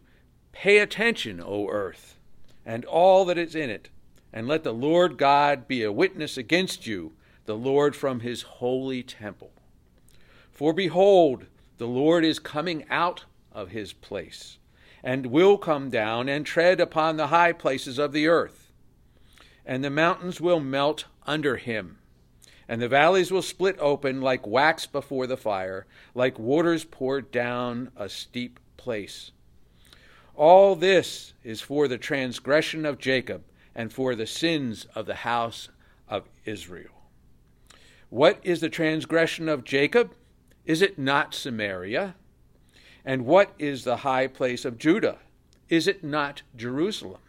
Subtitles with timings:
[0.51, 2.17] pay attention, O earth,
[2.65, 3.89] and all that is in it,
[4.33, 7.13] and let the Lord God be a witness against you,
[7.45, 9.51] the Lord from his holy temple.
[10.51, 11.45] For behold,
[11.77, 14.57] the Lord is coming out of his place
[15.05, 18.71] and will come down and tread upon the high places of the earth.
[19.63, 21.99] And the mountains will melt under him,
[22.67, 25.85] and the valleys will split open like wax before the fire,
[26.15, 29.29] like waters poured down a steep place.
[30.35, 33.43] All this is for the transgression of Jacob
[33.75, 35.69] and for the sins of the house
[36.09, 37.03] of Israel.
[38.09, 40.15] What is the transgression of Jacob?
[40.65, 42.15] Is it not Samaria?
[43.07, 45.19] And what is the high place of Judah?
[45.69, 47.21] Is it not Jerusalem?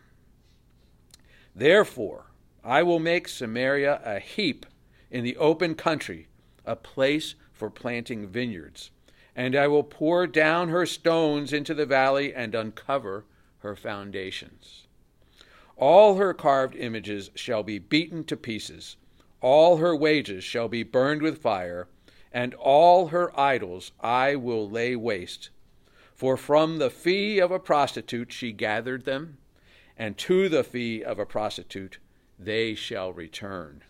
[1.55, 2.27] Therefore,
[2.64, 4.64] I will make Samaria a heap
[5.10, 6.28] in the open country,
[6.64, 8.91] a place for planting vineyards.
[9.34, 13.27] And I will pour down her stones into the valley and uncover
[13.58, 14.86] her foundations.
[15.77, 18.97] All her carved images shall be beaten to pieces,
[19.42, 21.86] all her wages shall be burned with fire,
[22.32, 25.50] and all her idols I will lay waste
[26.17, 29.36] for from the fee of a prostitute she gathered them,
[29.98, 31.98] and to the fee of a prostitute
[32.39, 33.83] they shall return.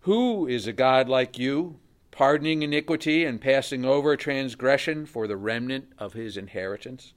[0.00, 1.78] Who is a God like you,
[2.10, 7.14] pardoning iniquity and passing over transgression for the remnant of his inheritance?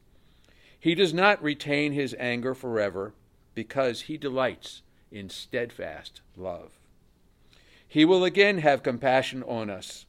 [0.79, 3.13] He does not retain his anger forever,
[3.53, 6.79] because he delights in steadfast love.
[7.85, 10.04] He will again have compassion on us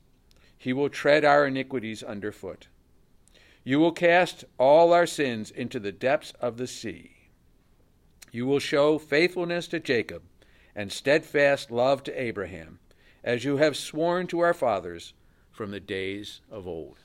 [0.66, 2.66] he will tread our iniquities underfoot.
[3.62, 7.28] You will cast all our sins into the depths of the sea.
[8.32, 10.24] You will show faithfulness to Jacob
[10.74, 12.80] and steadfast love to Abraham,
[13.22, 15.12] as you have sworn to our fathers
[15.52, 16.98] from the days of old.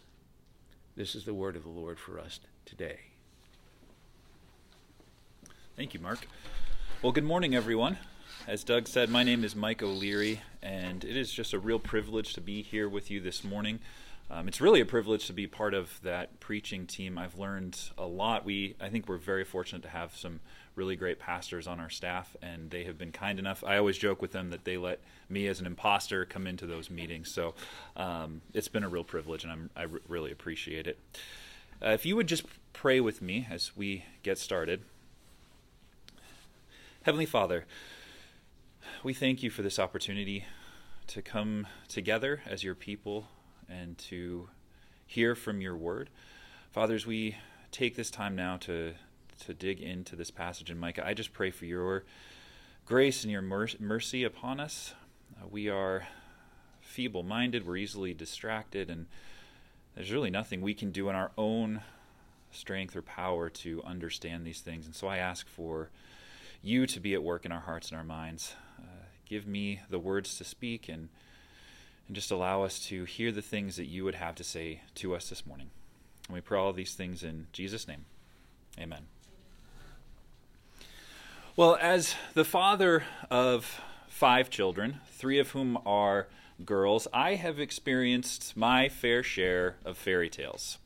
[0.96, 3.02] This is the word of the Lord for us today.
[5.76, 6.26] Thank you, Mark.
[7.04, 8.00] Well, good morning, everyone.
[8.48, 12.34] As Doug said, my name is Mike O'Leary, and it is just a real privilege
[12.34, 13.80] to be here with you this morning.
[14.32, 17.20] Um, it's really a privilege to be part of that preaching team.
[17.20, 18.44] I've learned a lot.
[18.44, 20.40] We, I think, we're very fortunate to have some
[20.76, 23.64] really great pastors on our staff, and they have been kind enough.
[23.64, 26.90] I always joke with them that they let me, as an imposter, come into those
[26.90, 27.30] meetings.
[27.32, 27.54] So
[27.96, 30.98] um, it's been a real privilege, and I'm, I r- really appreciate it.
[31.82, 34.82] Uh, if you would just pray with me as we get started.
[37.04, 37.66] Heavenly Father,
[39.04, 40.46] we thank you for this opportunity
[41.08, 43.28] to come together as your people
[43.68, 44.48] and to
[45.08, 46.10] hear from your word.
[46.72, 47.36] Fathers, we
[47.72, 48.94] take this time now to
[49.46, 51.06] to dig into this passage in Micah.
[51.06, 52.04] I just pray for your
[52.86, 54.94] grace and your mercy upon us.
[55.36, 56.08] Uh, we are
[56.80, 59.08] feeble minded, we're easily distracted, and
[59.96, 61.82] there's really nothing we can do in our own
[62.52, 64.86] strength or power to understand these things.
[64.86, 65.90] And so I ask for
[66.62, 68.54] you to be at work in our hearts and our minds
[69.32, 71.08] give me the words to speak and
[72.06, 75.16] and just allow us to hear the things that you would have to say to
[75.16, 75.70] us this morning.
[76.28, 78.04] And we pray all these things in Jesus' name.
[78.78, 79.04] Amen.
[81.56, 86.28] Well, as the father of five children, three of whom are
[86.66, 90.80] girls, I have experienced my fair share of fairy tales.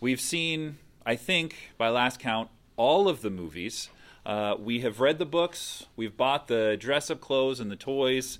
[0.00, 3.88] We've seen, I think, by last count, all of the movies
[4.26, 8.38] uh, we have read the books, we've bought the dress up clothes and the toys.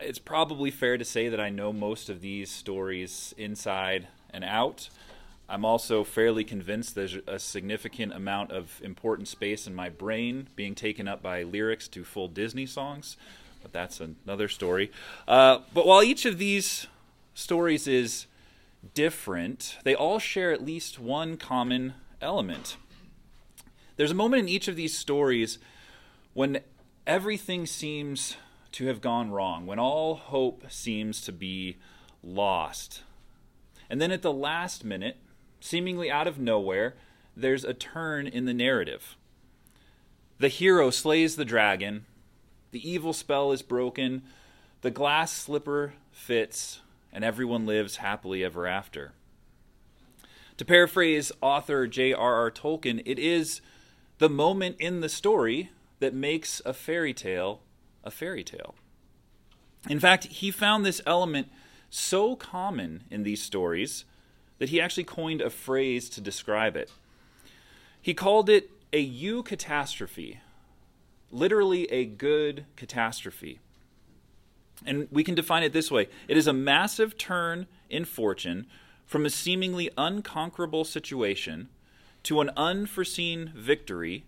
[0.00, 4.90] It's probably fair to say that I know most of these stories inside and out.
[5.48, 10.74] I'm also fairly convinced there's a significant amount of important space in my brain being
[10.74, 13.16] taken up by lyrics to full Disney songs,
[13.62, 14.92] but that's another story.
[15.26, 16.86] Uh, but while each of these
[17.34, 18.26] stories is
[18.92, 22.76] different, they all share at least one common element.
[23.98, 25.58] There's a moment in each of these stories
[26.32, 26.60] when
[27.04, 28.36] everything seems
[28.70, 31.78] to have gone wrong, when all hope seems to be
[32.22, 33.02] lost.
[33.90, 35.16] And then at the last minute,
[35.58, 36.94] seemingly out of nowhere,
[37.36, 39.16] there's a turn in the narrative.
[40.38, 42.06] The hero slays the dragon,
[42.70, 44.22] the evil spell is broken,
[44.82, 49.10] the glass slipper fits, and everyone lives happily ever after.
[50.56, 52.52] To paraphrase author J.R.R.
[52.52, 53.60] Tolkien, it is
[54.18, 55.70] the moment in the story
[56.00, 57.60] that makes a fairy tale
[58.04, 58.74] a fairy tale.
[59.88, 61.48] In fact, he found this element
[61.90, 64.04] so common in these stories
[64.58, 66.90] that he actually coined a phrase to describe it.
[68.00, 70.38] He called it a eucatastrophe,
[71.30, 73.60] literally a good catastrophe.
[74.86, 78.66] And we can define it this way it is a massive turn in fortune
[79.06, 81.68] from a seemingly unconquerable situation
[82.28, 84.22] to an unforeseen victory,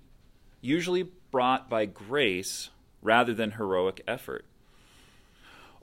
[0.63, 2.71] usually brought by grace
[3.03, 4.47] rather than heroic effort.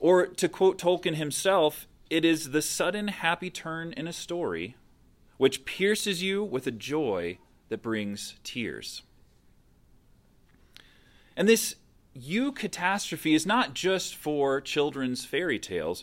[0.00, 4.74] Or to quote Tolkien himself, it is the sudden happy turn in a story
[5.36, 7.38] which pierces you with a joy
[7.68, 9.02] that brings tears.
[11.36, 11.76] And this
[12.18, 16.02] eucatastrophe is not just for children's fairy tales,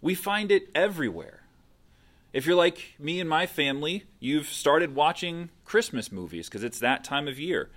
[0.00, 1.39] we find it everywhere.
[2.32, 7.02] If you're like me and my family, you've started watching Christmas movies because it's that
[7.02, 7.70] time of year.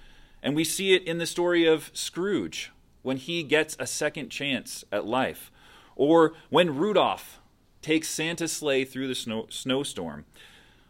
[0.43, 2.71] And we see it in the story of Scrooge
[3.01, 5.51] when he gets a second chance at life,
[5.95, 7.39] or when Rudolph
[7.81, 10.25] takes Santa's sleigh through the snow, snowstorm,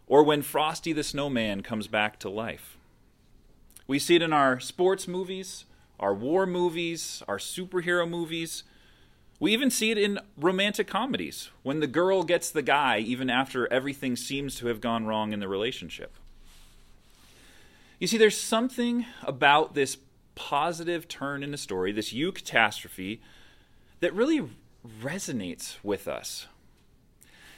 [0.07, 2.77] or when Frosty the Snowman comes back to life.
[3.87, 5.65] We see it in our sports movies,
[5.99, 8.63] our war movies, our superhero movies.
[9.43, 13.67] We even see it in romantic comedies when the girl gets the guy even after
[13.73, 16.13] everything seems to have gone wrong in the relationship.
[17.99, 19.97] You see, there's something about this
[20.35, 23.19] positive turn in the story, this eucatastrophe,
[23.99, 24.47] that really
[25.01, 26.47] resonates with us.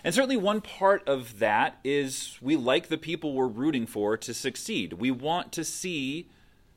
[0.04, 4.34] And certainly, one part of that is we like the people we're rooting for to
[4.34, 4.94] succeed.
[4.94, 6.30] We want to see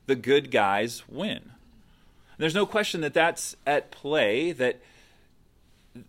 [0.05, 1.53] the good guys win.
[2.37, 4.79] There's no question that that's at play, that,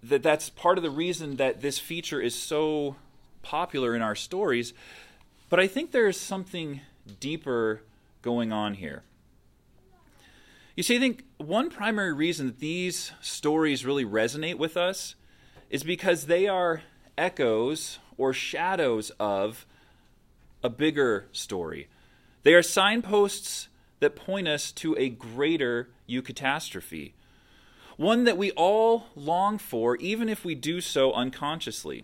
[0.03, 2.97] that that's part of the reason that this feature is so
[3.43, 4.73] popular in our stories.
[5.49, 6.81] But I think there's something
[7.19, 7.83] deeper
[8.23, 9.03] going on here.
[10.77, 15.15] You see, I think one primary reason that these stories really resonate with us
[15.69, 16.83] is because they are
[17.19, 19.67] echoes or shadows of
[20.63, 21.89] a bigger story.
[22.43, 23.69] They are signposts
[24.01, 27.13] that point us to a greater eucatastrophe,
[28.01, 32.03] one that we all long for, even if we do so unconsciously.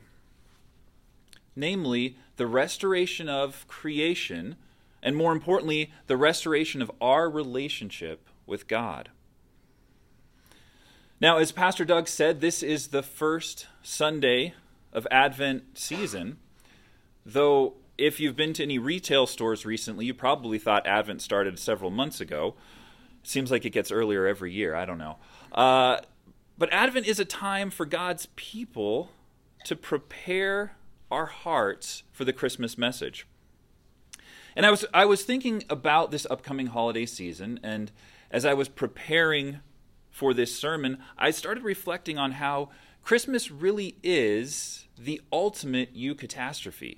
[1.57, 4.57] Namely, the restoration of creation,
[5.03, 9.09] and more importantly, the restoration of our relationship with God.
[11.19, 14.53] Now, as Pastor Doug said, this is the first Sunday
[14.93, 16.37] of Advent season.
[17.25, 21.91] Though, if you've been to any retail stores recently, you probably thought Advent started several
[21.91, 22.55] months ago.
[23.23, 24.75] It seems like it gets earlier every year.
[24.75, 25.17] I don't know.
[25.53, 25.99] Uh,
[26.59, 29.11] but Advent is a time for God's people
[29.65, 30.77] to prepare
[31.11, 33.27] our hearts for the Christmas message.
[34.55, 37.93] And I was I was thinking about this upcoming holiday season and
[38.31, 39.61] as I was preparing
[40.11, 42.71] for this sermon, I started reflecting on how
[43.03, 46.97] Christmas really is the ultimate eucatastrophe.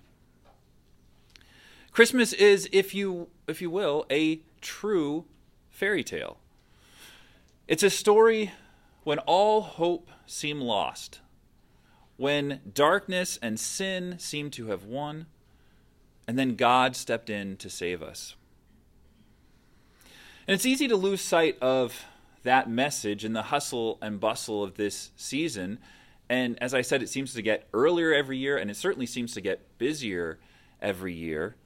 [1.91, 5.25] Christmas is, if you if you will, a true
[5.69, 6.39] fairy tale.
[7.69, 8.53] It's a story
[9.05, 11.21] when all hope seemed lost,
[12.17, 15.27] when darkness and sin seemed to have won,
[16.27, 18.37] and then God stepped in to save us.
[20.47, 22.07] And it's easy to lose sight of
[22.43, 25.79] that message in the hustle and bustle of this season.
[26.27, 29.35] And as I said, it seems to get earlier every year, and it certainly seems
[29.35, 30.39] to get busier
[30.81, 31.57] every year.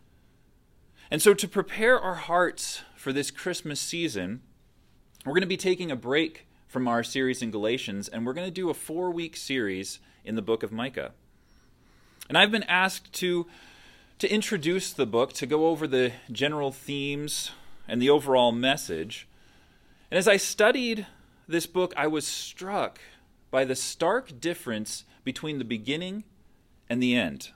[1.13, 4.41] And so, to prepare our hearts for this Christmas season,
[5.25, 8.47] we're going to be taking a break from our series in Galatians, and we're going
[8.47, 11.13] to do a four week series in the book of Micah.
[12.29, 13.47] And I've been asked to,
[14.19, 17.51] to introduce the book, to go over the general themes,
[17.87, 19.29] and the overall message.
[20.11, 21.07] And as I studied
[21.47, 23.01] this book, I was struck
[23.51, 26.25] by the stark difference between the beginning
[26.89, 27.51] and the end.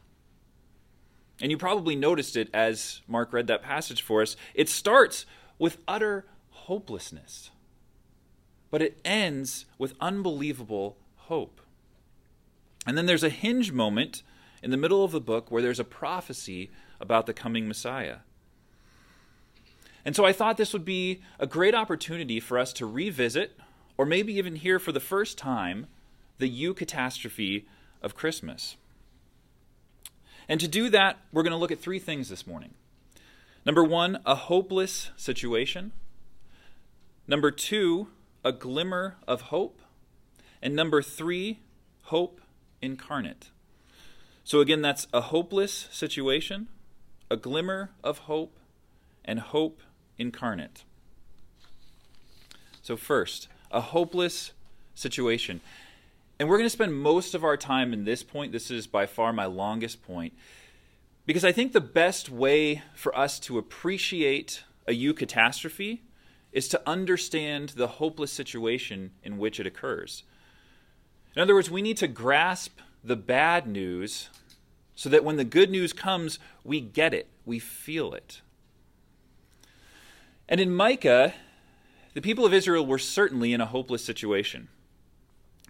[1.40, 4.36] And you probably noticed it as Mark read that passage for us.
[4.54, 5.26] It starts
[5.58, 7.50] with utter hopelessness,
[8.76, 11.62] but it ends with unbelievable hope.
[12.86, 14.22] And then there's a hinge moment
[14.62, 18.18] in the middle of the book where there's a prophecy about the coming Messiah.
[20.04, 23.58] And so I thought this would be a great opportunity for us to revisit,
[23.96, 25.86] or maybe even hear for the first time,
[26.36, 27.64] the eucatastrophe
[28.02, 28.76] of Christmas.
[30.50, 32.74] And to do that, we're going to look at three things this morning.
[33.64, 35.92] Number one, a hopeless situation.
[37.26, 38.08] Number two,
[38.46, 39.80] a glimmer of hope.
[40.62, 41.58] And number three,
[42.04, 42.40] hope
[42.80, 43.50] incarnate.
[44.44, 46.68] So again, that's a hopeless situation,
[47.28, 48.56] a glimmer of hope,
[49.24, 49.82] and hope
[50.16, 50.84] incarnate.
[52.82, 54.52] So, first, a hopeless
[54.94, 55.60] situation.
[56.38, 58.52] And we're going to spend most of our time in this point.
[58.52, 60.34] This is by far my longest point.
[61.24, 65.98] Because I think the best way for us to appreciate a U eucatastrophe
[66.56, 70.22] is to understand the hopeless situation in which it occurs.
[71.36, 74.30] In other words, we need to grasp the bad news
[74.94, 78.40] so that when the good news comes, we get it, we feel it.
[80.48, 81.34] And in Micah,
[82.14, 84.68] the people of Israel were certainly in a hopeless situation.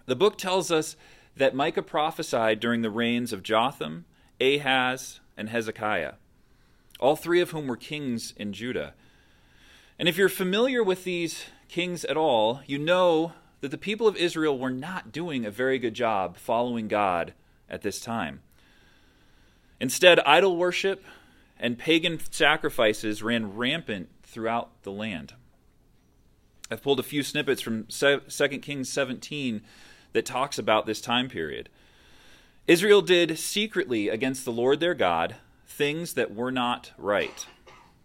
[0.07, 0.95] The book tells us
[1.37, 4.05] that Micah prophesied during the reigns of Jotham,
[4.41, 6.13] Ahaz, and Hezekiah,
[7.01, 8.95] all three of whom were kings in Judah.
[9.99, 14.17] And if you're familiar with these kings at all, you know that the people of
[14.17, 17.33] Israel were not doing a very good job following God
[17.69, 18.41] at this time.
[19.81, 21.05] Instead, idol worship
[21.59, 25.33] and pagan sacrifices ran rampant throughout the land.
[26.71, 28.21] I've pulled a few snippets from 2
[28.61, 29.63] Kings 17
[30.13, 31.69] that talks about this time period.
[32.67, 35.37] Israel did secretly against the Lord their God
[35.67, 37.47] things that were not right.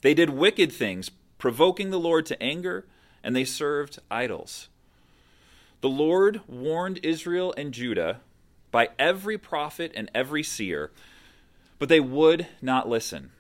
[0.02, 1.10] They did wicked things,
[1.42, 2.86] provoking the Lord to anger,
[3.24, 4.70] and they served idols.
[5.82, 8.20] The Lord warned Israel and Judah
[8.70, 10.92] by every prophet and every seer,
[11.80, 13.32] but they would not listen.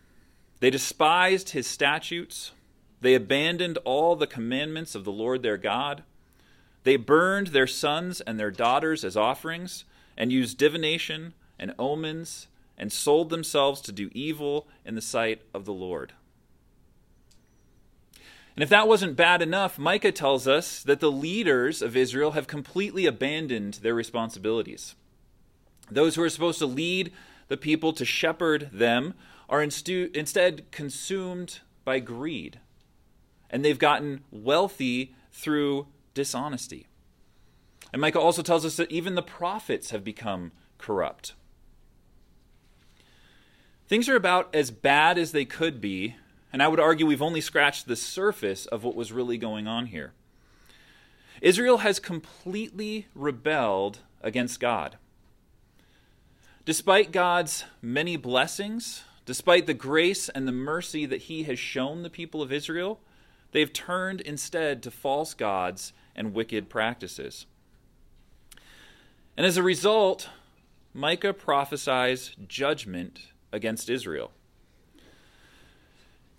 [0.61, 2.53] They despised his statutes.
[3.01, 6.01] They abandoned all the commandments of the Lord their God.
[6.81, 9.85] They burned their sons and their daughters as offerings,
[10.17, 12.47] and used divination and omens,
[12.79, 16.13] and sold themselves to do evil in the sight of the Lord.
[18.61, 22.45] And if that wasn't bad enough, Micah tells us that the leaders of Israel have
[22.45, 24.93] completely abandoned their responsibilities.
[25.89, 27.11] Those who are supposed to lead
[27.47, 29.15] the people to shepherd them
[29.49, 32.59] are instu- instead consumed by greed.
[33.49, 36.85] And they've gotten wealthy through dishonesty.
[37.91, 41.33] And Micah also tells us that even the prophets have become corrupt.
[43.87, 46.15] Things are about as bad as they could be,
[46.53, 49.87] and I would argue we've only scratched the surface of what was really going on
[49.87, 50.13] here.
[51.41, 54.97] Israel has completely rebelled against God.
[56.65, 62.09] Despite God's many blessings, despite the grace and the mercy that He has shown the
[62.09, 62.99] people of Israel,
[63.51, 67.47] they've turned instead to false gods and wicked practices.
[69.35, 70.29] And as a result,
[70.93, 74.31] Micah prophesies judgment against Israel.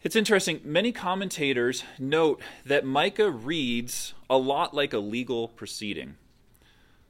[0.04, 6.16] It's interesting, many commentators note that Micah reads a lot like a legal proceeding.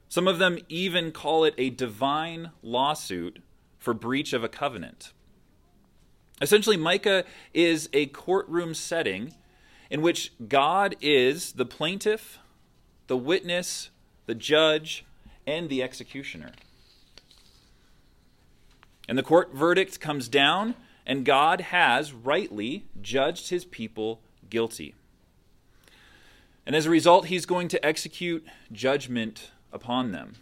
[0.09, 3.39] Some of them even call it a divine lawsuit
[3.79, 5.11] for breach of a covenant.
[6.39, 9.33] Essentially, Micah is a courtroom setting
[9.89, 12.37] in which God is the plaintiff
[13.07, 13.89] the witness,
[14.27, 15.03] the judge,
[15.45, 16.51] and the executioner.
[19.09, 24.95] And the court verdict comes down, and God has rightly judged his people guilty.
[26.65, 30.35] And as a result, he's going to execute judgment upon them.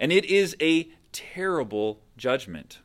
[0.00, 2.78] And it is a terrible judgment.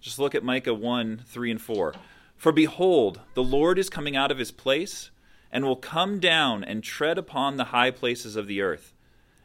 [0.00, 1.94] Just look at Micah 1 3 and 4.
[2.36, 5.10] For behold, the Lord is coming out of his place
[5.52, 8.94] and will come down and tread upon the high places of the earth,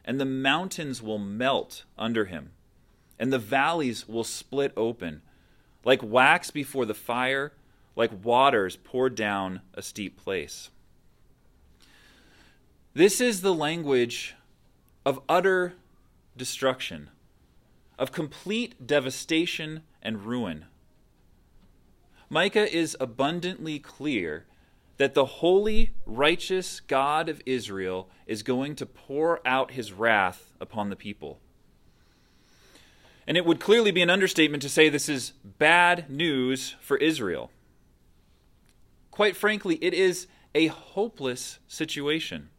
[0.04, 2.52] and the mountains will melt under him,
[3.18, 5.20] and the valleys will split open,
[5.86, 7.52] like wax before the fire,
[7.94, 10.68] like waters poured down a steep place.
[12.92, 14.34] This is the language
[15.04, 15.74] of utter
[16.36, 17.08] destruction,
[17.98, 20.64] of complete devastation and ruin.
[22.28, 24.44] Micah is abundantly clear
[24.96, 30.90] that the holy, righteous God of Israel is going to pour out his wrath upon
[30.90, 31.38] the people.
[33.26, 37.50] And it would clearly be an understatement to say this is bad news for Israel.
[39.10, 42.50] Quite frankly, it is a hopeless situation.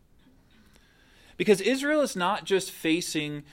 [1.37, 3.43] Because Israel is not just facing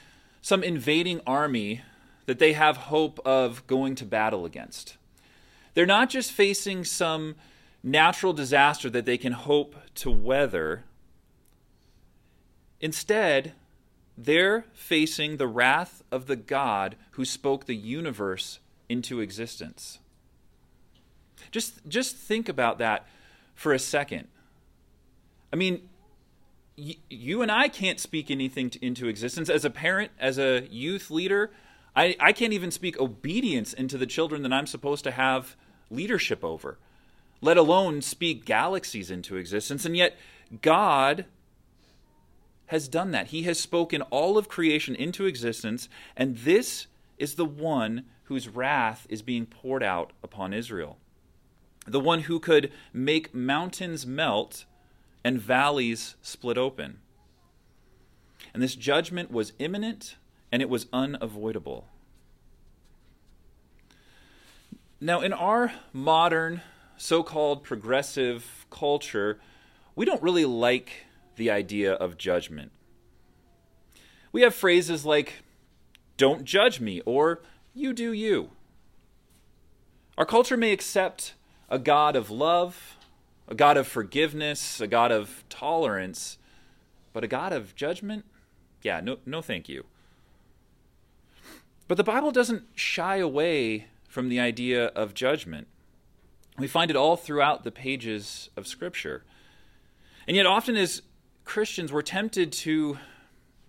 [0.43, 1.83] some invading army
[2.27, 4.97] that they have hope of going to battle against.
[5.75, 7.35] They're not just facing some
[7.83, 10.85] natural disaster that they can hope to weather.
[12.81, 13.53] Instead,
[14.17, 19.99] they're facing the wrath of the God who spoke the universe into existence.
[21.51, 23.07] Just, just think about that
[23.55, 24.29] for a second.
[25.53, 25.89] I mean,
[26.77, 29.49] y- you and I can't speak anything to, into existence.
[29.49, 31.51] As a parent, as a youth leader,
[31.97, 35.57] I, I can't even speak obedience into the children that I'm supposed to have
[35.91, 36.79] leadership over,
[37.41, 39.85] let alone speak galaxies into existence.
[39.85, 40.17] And yet,
[40.61, 41.27] God
[42.75, 43.29] has done that.
[43.29, 46.89] He has spoken all of creation into existence, and this
[47.19, 50.99] is the one whose wrath is being poured out upon Israel.
[51.87, 54.65] The one who could make mountains melt
[55.23, 56.99] and valleys split open.
[58.53, 60.17] And this judgment was imminent
[60.51, 61.87] and it was unavoidable.
[65.01, 66.61] Now, in our modern,
[66.97, 69.39] so called progressive culture,
[69.95, 72.73] we don't really like the idea of judgment.
[74.33, 75.45] We have phrases like,
[76.17, 77.43] don't judge me, or
[77.75, 78.51] you do you.
[80.17, 81.35] Our culture may accept
[81.69, 82.97] a God of love,
[83.49, 86.39] a God of forgiveness, a God of tolerance,
[87.13, 88.25] but a God of judgment?
[88.83, 89.85] Yeah, no, no thank you.
[91.89, 95.67] But the Bible doesn't shy away from the idea of judgment.
[96.59, 99.25] We find it all throughout the pages of Scripture.
[100.27, 101.03] And yet, often as
[101.45, 102.99] Christians, we're tempted to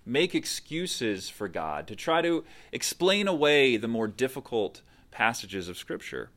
[0.06, 6.30] make excuses for God, to try to explain away the more difficult passages of Scripture.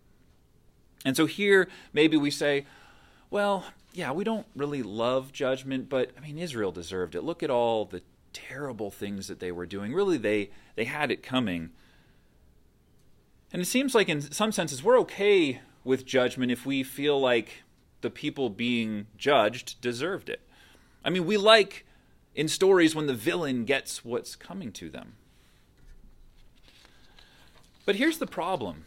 [1.05, 2.67] And so here, maybe we say,
[3.31, 7.23] well, yeah, we don't really love judgment, but I mean, Israel deserved it.
[7.23, 8.03] Look at all the
[8.33, 9.93] terrible things that they were doing.
[9.93, 11.71] Really, they, they had it coming.
[13.53, 17.63] And it seems like, in some senses, we're okay with judgment if we feel like
[18.01, 20.41] the people being judged deserved it.
[21.05, 21.87] I mean, we like
[22.35, 25.15] in stories when the villain gets what's coming to them.
[27.85, 28.85] But here's the problem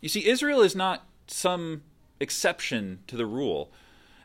[0.00, 1.82] you see, Israel is not some
[2.18, 3.70] exception to the rule,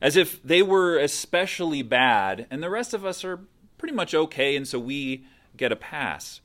[0.01, 3.41] as if they were especially bad and the rest of us are
[3.77, 6.41] pretty much okay, and so we get a pass.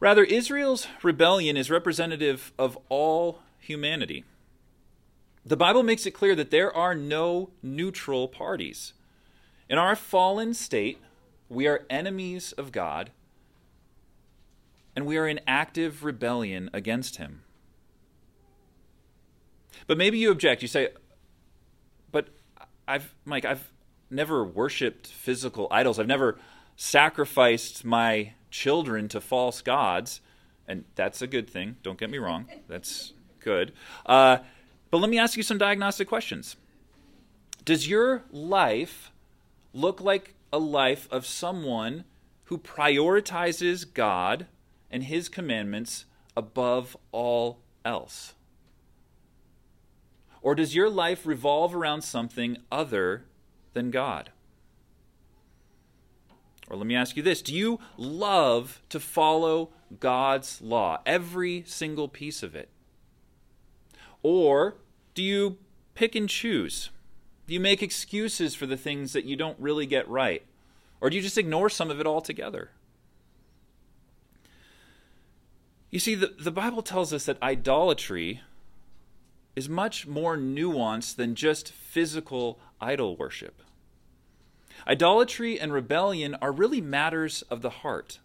[0.00, 4.24] Rather, Israel's rebellion is representative of all humanity.
[5.44, 8.92] The Bible makes it clear that there are no neutral parties.
[9.68, 10.98] In our fallen state,
[11.48, 13.10] we are enemies of God,
[14.96, 17.42] and we are in active rebellion against Him.
[19.86, 20.62] But maybe you object.
[20.62, 20.88] You say,
[22.10, 22.28] "But
[22.86, 23.70] I've, Mike, I've
[24.10, 25.98] never worshipped physical idols.
[25.98, 26.38] I've never
[26.76, 30.20] sacrificed my children to false gods,
[30.66, 31.76] and that's a good thing.
[31.82, 32.46] Don't get me wrong.
[32.68, 33.72] That's good.
[34.06, 34.38] Uh,
[34.90, 36.56] but let me ask you some diagnostic questions.
[37.64, 39.12] Does your life
[39.72, 42.04] look like a life of someone
[42.44, 44.46] who prioritizes God
[44.90, 48.34] and His commandments above all else?
[50.40, 53.24] Or does your life revolve around something other
[53.72, 54.30] than God?
[56.70, 62.08] Or let me ask you this Do you love to follow God's law, every single
[62.08, 62.68] piece of it?
[64.22, 64.76] Or
[65.14, 65.58] do you
[65.94, 66.90] pick and choose?
[67.48, 70.42] Do you make excuses for the things that you don't really get right?
[71.00, 72.72] Or do you just ignore some of it altogether?
[75.90, 78.42] You see, the, the Bible tells us that idolatry
[79.56, 83.62] is much more nuanced than just physical idol worship.
[84.86, 88.18] Idolatry and rebellion are really matters of the heart.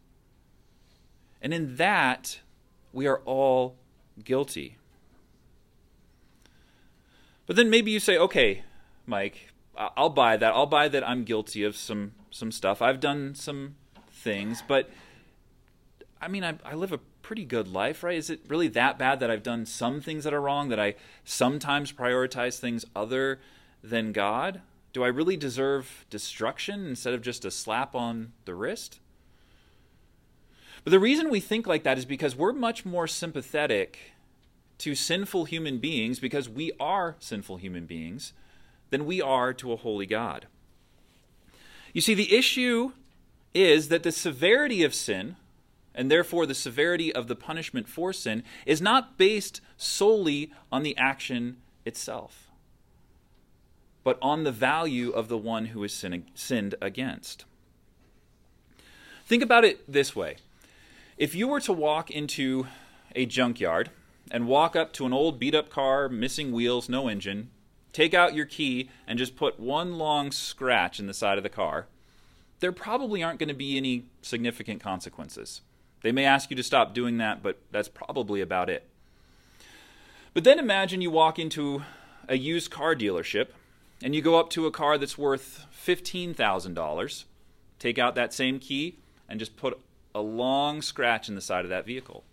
[1.42, 2.40] And in that,
[2.92, 3.78] we are all
[4.22, 4.76] guilty.
[7.46, 8.64] But then maybe you say, okay,
[9.06, 10.54] Mike, I'll buy that.
[10.54, 12.82] I'll buy that I'm guilty of some, some stuff.
[12.82, 13.76] I've done some
[14.12, 14.90] things, but
[16.22, 18.18] I mean, I, I live a pretty good life, right?
[18.18, 20.96] Is it really that bad that I've done some things that are wrong, that I
[21.24, 23.40] sometimes prioritize things other
[23.84, 24.62] than God?
[24.92, 29.00] Do I really deserve destruction instead of just a slap on the wrist?
[30.84, 33.98] But the reason we think like that is because we're much more sympathetic
[34.80, 38.34] to sinful human beings, because we are sinful human beings,
[38.94, 40.48] than we are to a holy God.
[41.94, 42.92] You see, the issue
[43.54, 45.36] is that the severity of sin,
[45.94, 50.96] and therefore the severity of the punishment for sin, is not based solely on the
[50.98, 52.44] action itself
[54.04, 57.46] but on the value of the one who is sin- sinned against.
[59.26, 60.38] Think about it this way
[61.18, 62.68] if you were to walk into
[63.16, 63.90] a junkyard
[64.32, 67.50] and walk up to an old beat up car, missing wheels, no engine,
[67.94, 71.50] take out your key, and just put one long scratch in the side of the
[71.50, 71.88] car,
[72.60, 75.62] there probably aren't going to be any significant consequences.
[76.02, 78.88] They may ask you to stop doing that, but that's probably about it.
[80.34, 81.84] But then imagine you walk into
[82.28, 83.48] a used car dealership
[84.02, 87.24] and you go up to a car that's worth $15,000,
[87.80, 88.98] take out that same key,
[89.30, 89.80] and just put
[90.16, 92.24] a long scratch in the side of that vehicle.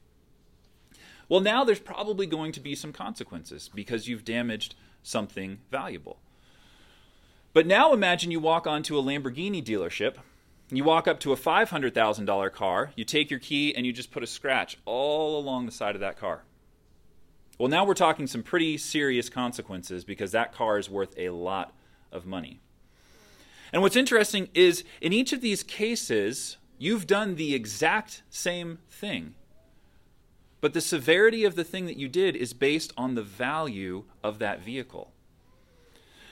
[1.29, 6.19] Well, now there's probably going to be some consequences because you've damaged something valuable.
[7.53, 10.17] But now imagine you walk onto a Lamborghini dealership,
[10.71, 14.23] you walk up to a $500,000 car, you take your key, and you just put
[14.23, 16.45] a scratch all along the side of that car.
[17.59, 21.75] Well, now we're talking some pretty serious consequences because that car is worth a lot
[22.13, 22.61] of money.
[23.73, 29.35] And what's interesting is in each of these cases, you've done the exact same thing.
[30.61, 34.39] But the severity of the thing that you did is based on the value of
[34.39, 35.11] that vehicle.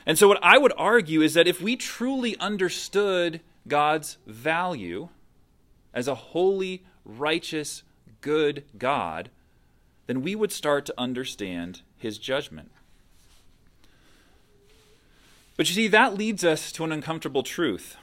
[0.04, 5.08] And so, what I would argue is that if we truly understood God's value
[5.92, 7.82] as a holy, righteous,
[8.20, 9.30] good God,
[10.06, 12.70] then we would start to understand his judgment.
[15.56, 17.96] But you see, that leads us to an uncomfortable truth.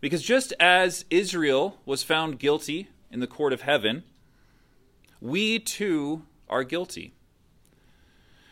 [0.00, 4.04] Because just as Israel was found guilty in the court of heaven,
[5.20, 7.12] we too are guilty.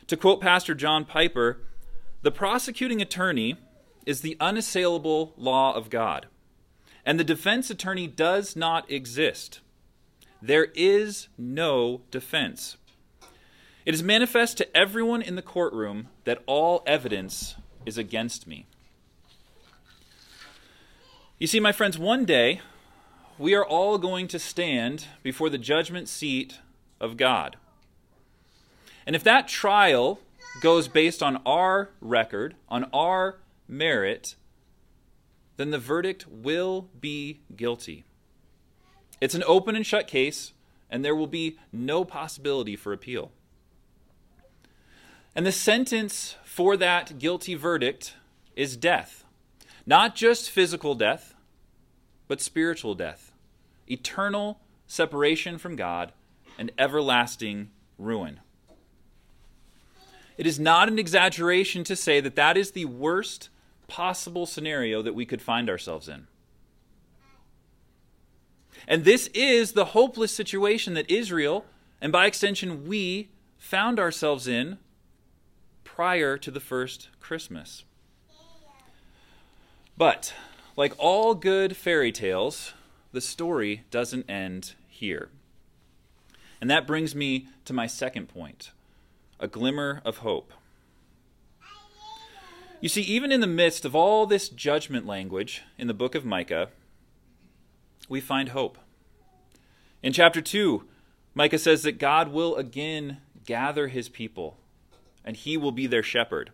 [0.06, 1.60] To quote Pastor John Piper,
[2.22, 3.56] the prosecuting attorney
[4.06, 6.26] is the unassailable law of God,
[7.04, 9.60] and the defense attorney does not exist.
[10.40, 12.76] There is no defense.
[13.84, 18.66] It is manifest to everyone in the courtroom that all evidence is against me.
[21.38, 22.60] You see, my friends, one day
[23.38, 26.58] we are all going to stand before the judgment seat
[27.00, 27.56] of God.
[29.06, 30.20] And if that trial
[30.60, 34.34] goes based on our record, on our merit,
[35.56, 38.04] then the verdict will be guilty.
[39.20, 40.52] It's an open and shut case,
[40.90, 43.30] and there will be no possibility for appeal.
[45.34, 48.14] And the sentence for that guilty verdict
[48.56, 49.24] is death.
[49.86, 51.34] Not just physical death,
[52.26, 53.27] but spiritual death,
[53.90, 56.12] eternal separation from God,
[56.58, 58.40] and everlasting ruin.
[60.36, 63.50] It is not an exaggeration to say that that is the worst
[63.86, 66.26] possible scenario that we could find ourselves in.
[68.86, 71.64] And this is the hopeless situation that Israel,
[72.00, 74.78] and by extension we, found ourselves in
[75.84, 77.84] prior to the first Christmas.
[79.96, 80.32] But,
[80.76, 82.72] like all good fairy tales,
[83.12, 85.30] the story doesn't end here.
[86.60, 88.72] And that brings me to my second point
[89.40, 90.52] a glimmer of hope.
[92.80, 96.24] You see, even in the midst of all this judgment language in the book of
[96.24, 96.68] Micah,
[98.08, 98.78] we find hope.
[100.02, 100.84] In chapter 2,
[101.34, 104.56] Micah says that God will again gather his people,
[105.24, 106.50] and he will be their shepherd.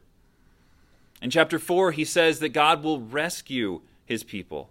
[1.20, 4.70] In chapter 4, he says that God will rescue his people.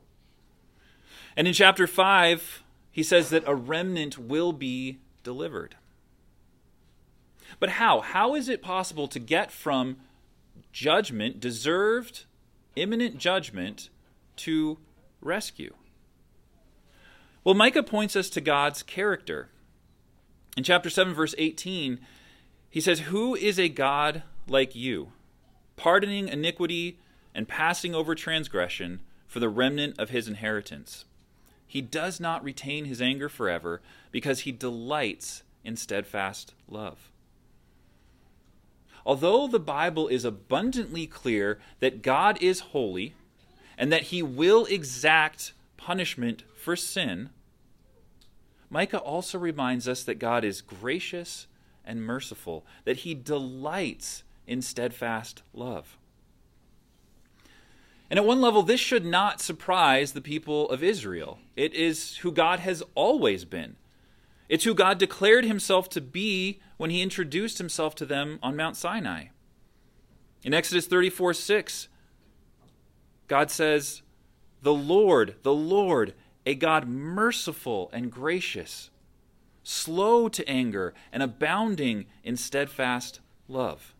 [1.35, 5.75] And in chapter 5, he says that a remnant will be delivered.
[7.59, 8.01] But how?
[8.01, 9.97] How is it possible to get from
[10.71, 12.25] judgment, deserved,
[12.75, 13.89] imminent judgment,
[14.37, 14.77] to
[15.21, 15.73] rescue?
[17.43, 19.49] Well, Micah points us to God's character.
[20.55, 21.99] In chapter 7, verse 18,
[22.69, 25.11] he says, Who is a God like you,
[25.75, 26.99] pardoning iniquity
[27.35, 31.05] and passing over transgression for the remnant of his inheritance?
[31.73, 33.81] He does not retain his anger forever
[34.11, 37.09] because he delights in steadfast love.
[39.03, 43.15] Although the Bible is abundantly clear that God is holy
[43.75, 47.31] and that he will exact punishment for sin,
[48.69, 51.47] Micah also reminds us that God is gracious
[51.83, 55.97] and merciful, that he delights in steadfast love.
[58.13, 61.39] And at one level, this should not surprise the people of Israel.
[61.55, 63.75] It is who God has always been.
[64.47, 68.77] It's who God declared himself to be when he introduced himself to them on Mount
[68.77, 69.29] Sinai.
[70.43, 71.87] In Exodus 34 6,
[73.27, 74.03] God says,
[74.61, 76.13] The Lord, the Lord,
[76.45, 78.91] a God merciful and gracious,
[79.63, 83.95] slow to anger, and abounding in steadfast love.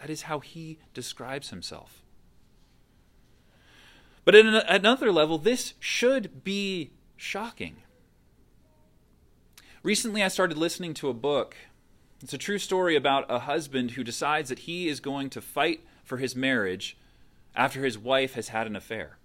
[0.00, 2.01] That is how he describes himself.
[4.24, 7.76] But at another level, this should be shocking.
[9.82, 11.56] Recently, I started listening to a book.
[12.22, 15.80] It's a true story about a husband who decides that he is going to fight
[16.04, 16.96] for his marriage
[17.56, 19.18] after his wife has had an affair.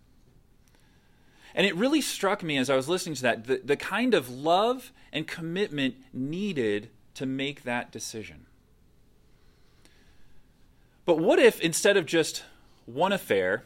[1.54, 4.30] And it really struck me as I was listening to that the, the kind of
[4.30, 8.46] love and commitment needed to make that decision.
[11.06, 12.44] But what if instead of just
[12.86, 13.64] one affair,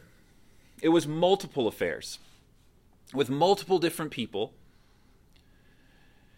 [0.82, 2.18] it was multiple affairs
[3.14, 4.52] with multiple different people?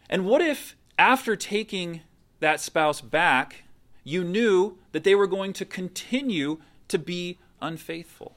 [0.09, 2.03] And what if after taking
[2.39, 3.65] that spouse back,
[4.05, 8.37] you knew that they were going to continue to be unfaithful?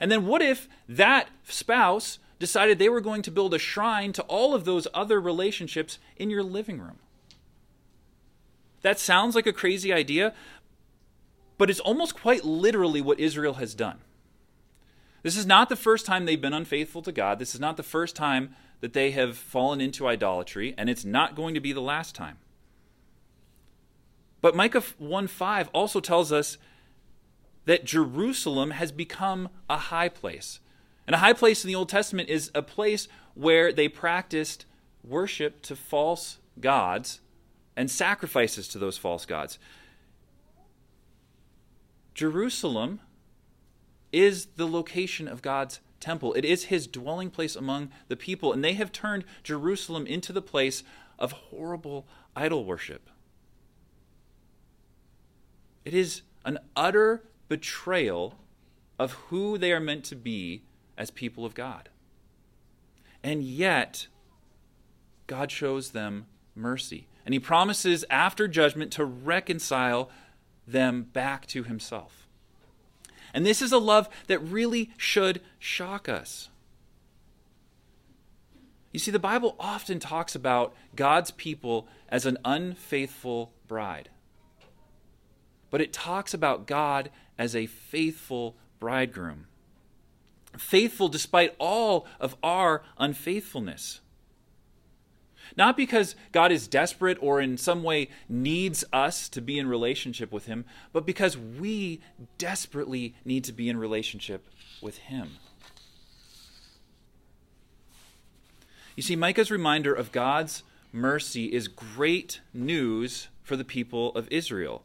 [0.00, 4.22] And then what if that spouse decided they were going to build a shrine to
[4.22, 6.98] all of those other relationships in your living room?
[8.80, 10.32] That sounds like a crazy idea,
[11.58, 13.98] but it's almost quite literally what Israel has done.
[15.26, 17.40] This is not the first time they've been unfaithful to God.
[17.40, 21.34] This is not the first time that they have fallen into idolatry, and it's not
[21.34, 22.38] going to be the last time.
[24.40, 26.58] But Micah 1 5 also tells us
[27.64, 30.60] that Jerusalem has become a high place.
[31.08, 34.64] And a high place in the Old Testament is a place where they practiced
[35.02, 37.20] worship to false gods
[37.76, 39.58] and sacrifices to those false gods.
[42.14, 43.00] Jerusalem
[44.12, 46.34] is the location of God's temple.
[46.34, 50.42] It is his dwelling place among the people, and they have turned Jerusalem into the
[50.42, 50.82] place
[51.18, 53.10] of horrible idol worship.
[55.84, 58.38] It is an utter betrayal
[58.98, 60.62] of who they are meant to be
[60.96, 61.88] as people of God.
[63.22, 64.06] And yet,
[65.26, 67.08] God shows them mercy.
[67.24, 70.10] And he promises after judgment to reconcile
[70.66, 72.25] them back to himself.
[73.36, 76.48] And this is a love that really should shock us.
[78.92, 84.08] You see, the Bible often talks about God's people as an unfaithful bride.
[85.68, 89.48] But it talks about God as a faithful bridegroom.
[90.56, 94.00] Faithful despite all of our unfaithfulness.
[95.56, 100.30] Not because God is desperate or in some way needs us to be in relationship
[100.30, 102.00] with Him, but because we
[102.36, 104.46] desperately need to be in relationship
[104.82, 105.38] with Him.
[108.96, 114.84] You see, Micah's reminder of God's mercy is great news for the people of Israel.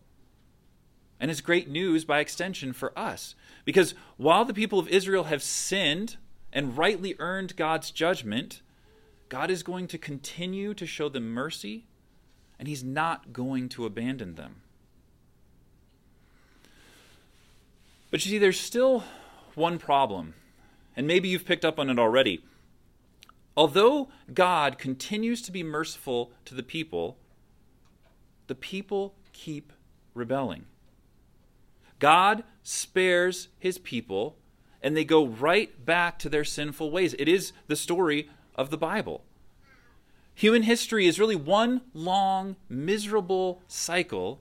[1.19, 3.35] And it's great news by extension for us.
[3.63, 6.17] Because while the people of Israel have sinned
[6.51, 8.61] and rightly earned God's judgment,
[9.31, 11.85] God is going to continue to show them mercy,
[12.59, 14.57] and He's not going to abandon them.
[18.09, 19.05] But you see, there's still
[19.55, 20.33] one problem,
[20.97, 22.43] and maybe you've picked up on it already.
[23.55, 27.17] Although God continues to be merciful to the people,
[28.47, 29.71] the people keep
[30.13, 30.65] rebelling.
[31.99, 34.35] God spares his people,
[34.81, 37.15] and they go right back to their sinful ways.
[37.17, 38.27] It is the story
[38.61, 39.23] of the Bible.
[40.35, 44.39] Human history is really one long, miserable cycle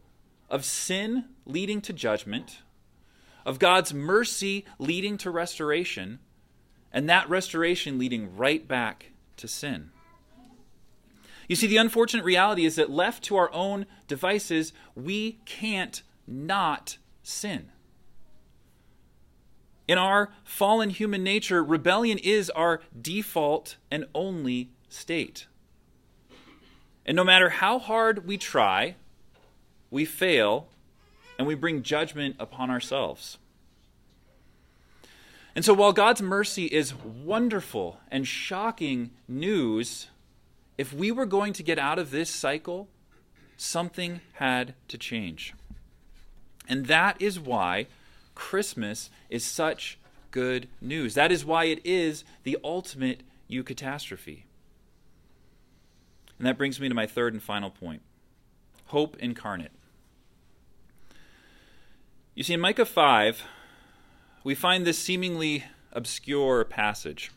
[0.51, 2.59] of sin leading to judgment,
[3.47, 6.19] of God's mercy leading to restoration,
[6.93, 9.91] and that restoration leading right back to sin.
[11.49, 16.99] You see, the unfortunate reality is that left to our own devices, we can't not
[17.23, 17.71] sin.
[19.91, 25.49] In our fallen human nature, rebellion is our default and only state.
[27.05, 28.95] And no matter how hard we try,
[29.91, 30.69] we fail
[31.37, 33.39] and we bring judgment upon ourselves.
[35.57, 40.07] And so, while God's mercy is wonderful and shocking news,
[40.79, 42.87] if we were going to get out of this cycle,
[43.57, 45.53] something had to change.
[46.69, 47.89] And that is why
[48.41, 49.99] Christmas is such
[50.31, 51.13] good news.
[51.13, 54.45] That is why it is the ultimate eucatastrophe.
[56.39, 58.01] And that brings me to my third and final point
[58.87, 59.73] hope incarnate.
[62.35, 63.43] You see, in Micah 5,
[64.43, 67.31] we find this seemingly obscure passage.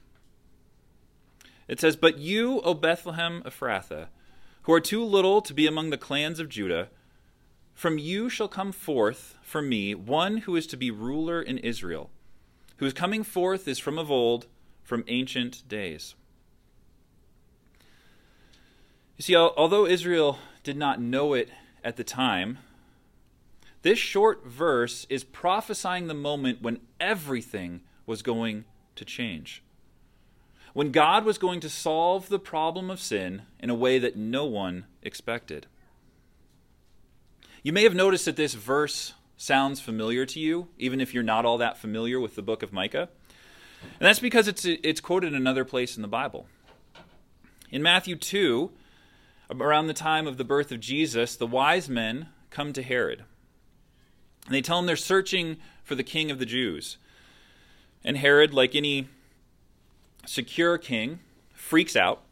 [1.67, 4.07] It says, But you, O Bethlehem Ephrathah,
[4.63, 6.87] who are too little to be among the clans of Judah,
[7.73, 12.09] from you shall come forth for me one who is to be ruler in Israel,
[12.77, 14.47] whose coming forth is from of old,
[14.83, 16.15] from ancient days.
[19.17, 21.49] You see, although Israel did not know it
[21.83, 22.59] at the time,
[23.83, 29.61] this short verse is prophesying the moment when everything was going to change.
[30.73, 34.45] When God was going to solve the problem of sin in a way that no
[34.45, 35.67] one expected.
[37.63, 41.45] You may have noticed that this verse sounds familiar to you, even if you're not
[41.45, 43.07] all that familiar with the book of Micah.
[43.81, 46.45] And that's because it's, it's quoted in another place in the Bible.
[47.71, 48.69] In Matthew 2,
[49.49, 53.23] around the time of the birth of Jesus, the wise men come to Herod.
[54.45, 56.97] And they tell him they're searching for the king of the Jews.
[58.03, 59.07] And Herod, like any
[60.25, 61.19] secure king,
[61.53, 62.23] freaks out.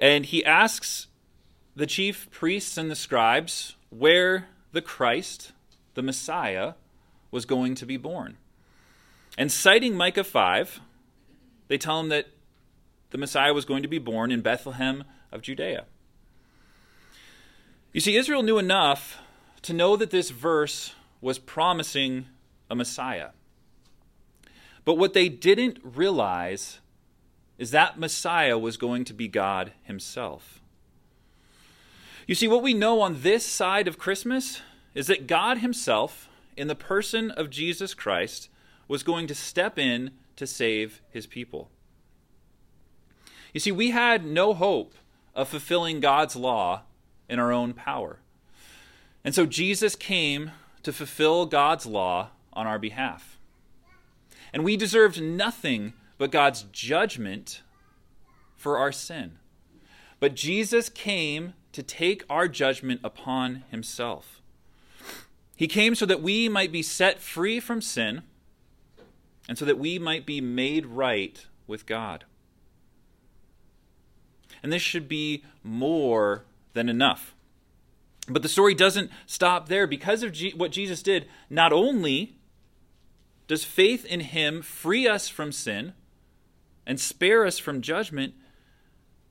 [0.00, 1.06] And he asks
[1.76, 5.52] the chief priests and the scribes where the Christ,
[5.94, 6.74] the Messiah,
[7.30, 8.36] was going to be born.
[9.36, 10.80] And citing Micah 5,
[11.68, 12.26] they tell him that
[13.10, 15.84] the Messiah was going to be born in Bethlehem of Judea.
[17.92, 19.18] You see, Israel knew enough
[19.62, 22.26] to know that this verse was promising
[22.70, 23.30] a Messiah.
[24.84, 26.80] But what they didn't realize
[27.58, 30.57] is that Messiah was going to be God Himself.
[32.28, 34.60] You see, what we know on this side of Christmas
[34.94, 38.50] is that God Himself, in the person of Jesus Christ,
[38.86, 41.70] was going to step in to save His people.
[43.54, 44.94] You see, we had no hope
[45.34, 46.82] of fulfilling God's law
[47.30, 48.18] in our own power.
[49.24, 50.50] And so Jesus came
[50.82, 53.38] to fulfill God's law on our behalf.
[54.52, 57.62] And we deserved nothing but God's judgment
[58.54, 59.38] for our sin.
[60.20, 64.40] But Jesus came to take our judgment upon himself.
[65.56, 68.22] He came so that we might be set free from sin
[69.48, 72.24] and so that we might be made right with God.
[74.62, 77.34] And this should be more than enough.
[78.28, 79.86] But the story doesn't stop there.
[79.86, 82.36] Because of what Jesus did, not only
[83.46, 85.94] does faith in him free us from sin
[86.86, 88.34] and spare us from judgment,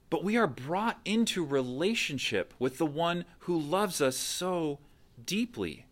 [0.09, 4.79] but we are brought into relationship with the one who loves us so
[5.23, 5.85] deeply.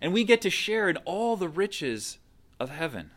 [0.00, 2.18] And we get to share in all the riches
[2.58, 3.10] of heaven.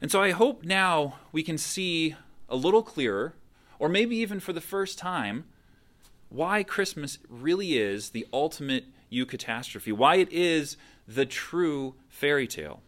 [0.00, 2.16] And so I hope now we can see
[2.48, 3.34] a little clearer,
[3.78, 5.44] or maybe even for the first time,
[6.28, 10.76] why Christmas really is the ultimate eucatastrophe, why it is
[11.06, 12.82] the true fairy tale.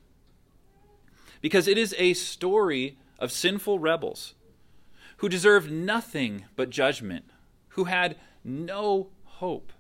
[1.40, 4.34] Because it is a story of sinful rebels
[5.18, 7.24] who deserved nothing but judgment,
[7.70, 9.72] who had no hope,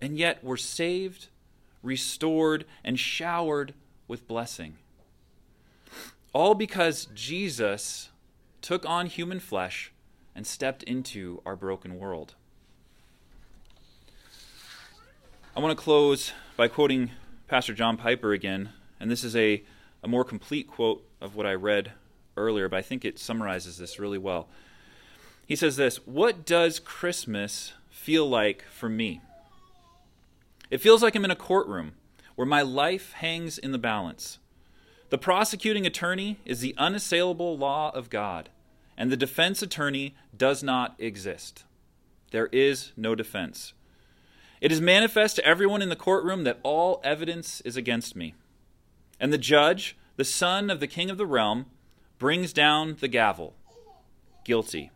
[0.00, 1.28] and yet were saved,
[1.82, 3.74] restored, and showered
[4.06, 4.76] with blessing.
[6.32, 8.10] All because Jesus
[8.60, 9.92] took on human flesh
[10.34, 12.34] and stepped into our broken world.
[15.56, 17.10] I want to close by quoting
[17.48, 18.70] Pastor John Piper again,
[19.00, 19.64] and this is a,
[20.02, 21.92] a more complete quote of what I read
[22.38, 24.48] earlier, but I think it summarizes this really well.
[25.46, 29.20] He says this What does Christmas feel like for me?
[30.70, 31.92] It feels like I'm in a courtroom
[32.34, 34.38] where my life hangs in the balance.
[35.10, 38.50] The prosecuting attorney is the unassailable law of God
[38.98, 41.64] and the defense attorney does not exist.
[42.32, 43.72] There is no defense.
[44.60, 48.34] It is manifest to everyone in the courtroom that all evidence is against me.
[49.20, 51.66] And the judge, the son of the king of the realm,
[52.18, 53.54] brings down the gavel.
[54.44, 54.90] Guilty.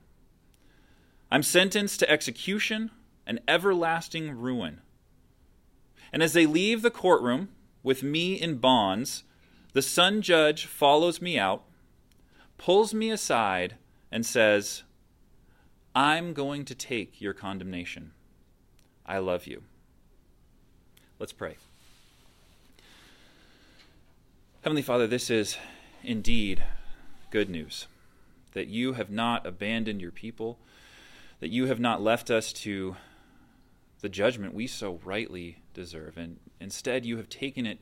[1.31, 2.91] I'm sentenced to execution
[3.27, 4.81] and everlasting ruin.
[6.13, 7.49] And as they leave the courtroom
[7.83, 9.25] with me in bonds,
[9.73, 11.65] the son judge follows me out,
[12.59, 13.77] pulls me aside,
[14.11, 14.83] and says,
[15.95, 18.13] I'm going to take your condemnation.
[19.07, 19.63] I love you.
[21.19, 21.57] Let's pray.
[24.63, 25.57] Heavenly Father, this is
[26.03, 26.63] indeed
[27.33, 27.87] good news
[28.53, 30.59] that you have not abandoned your people,
[31.41, 32.95] that you have not left us to
[34.03, 37.79] the judgment we so rightly deserve, and instead you have taken it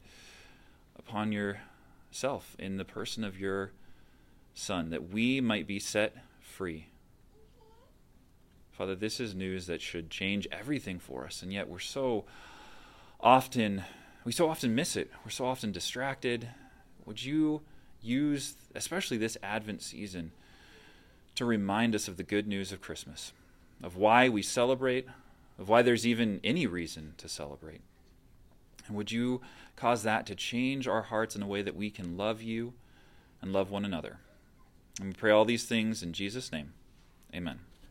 [0.96, 3.72] upon yourself in the person of your
[4.54, 6.86] Son, that we might be set free.
[8.70, 12.24] Father, this is news that should change everything for us, and yet we're so
[13.20, 13.82] often,
[14.24, 15.10] we so often miss it.
[15.24, 16.48] We're so often distracted.
[17.04, 17.62] Would you
[18.02, 20.32] use, especially this Advent season,
[21.34, 23.32] to remind us of the good news of Christmas,
[23.82, 25.06] of why we celebrate,
[25.58, 27.80] of why there's even any reason to celebrate?
[28.86, 29.40] And would you
[29.76, 32.74] cause that to change our hearts in a way that we can love you
[33.40, 34.18] and love one another?
[34.98, 36.72] And we pray all these things in Jesus' name.
[37.34, 37.60] Amen.